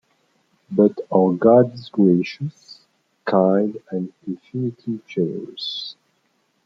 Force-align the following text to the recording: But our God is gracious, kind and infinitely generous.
But 0.71 0.93
our 1.13 1.31
God 1.33 1.75
is 1.75 1.87
gracious, 1.89 2.79
kind 3.23 3.77
and 3.91 4.11
infinitely 4.25 4.99
generous. 5.07 5.95